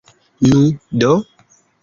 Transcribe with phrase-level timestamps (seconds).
[0.45, 0.61] Nu,
[1.05, 1.11] do?